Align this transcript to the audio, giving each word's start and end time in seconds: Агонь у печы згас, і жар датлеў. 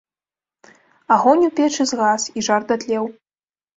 Агонь 1.15 1.45
у 1.49 1.51
печы 1.59 1.83
згас, 1.91 2.21
і 2.37 2.47
жар 2.49 2.61
датлеў. 2.73 3.03